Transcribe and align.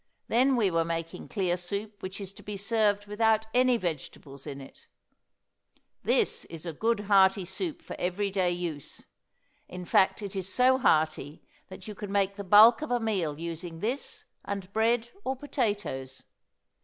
Then 0.29 0.55
we 0.55 0.71
were 0.71 0.83
making 0.83 1.27
clear 1.27 1.55
soup 1.55 2.01
which 2.01 2.19
is 2.19 2.33
to 2.33 2.41
be 2.41 2.57
served 2.57 3.05
without 3.05 3.45
any 3.53 3.77
vegetables 3.77 4.47
in 4.47 4.59
it. 4.59 4.87
This 6.01 6.43
is 6.45 6.65
a 6.65 6.73
good 6.73 7.01
hearty 7.01 7.45
soup 7.45 7.83
for 7.83 7.95
every 7.99 8.31
day 8.31 8.49
use; 8.49 9.05
in 9.67 9.85
fact 9.85 10.23
it 10.23 10.35
is 10.35 10.51
so 10.51 10.79
hearty 10.79 11.43
that 11.67 11.87
you 11.87 11.93
can 11.93 12.11
make 12.11 12.35
the 12.35 12.43
bulk 12.43 12.81
of 12.81 12.89
a 12.89 12.99
meal 12.99 13.37
using 13.39 13.79
this 13.79 14.25
and 14.43 14.73
bread 14.73 15.11
or 15.23 15.35
potatoes. 15.35 16.23